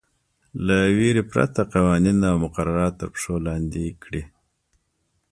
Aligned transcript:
له 0.65 0.77
وېرې 0.97 1.23
پرته 1.31 1.61
قوانین 1.73 2.17
او 2.29 2.35
مقررات 2.45 2.93
تر 2.99 3.07
پښو 3.13 3.35
لاندې 3.47 3.85
کړي. 4.03 4.23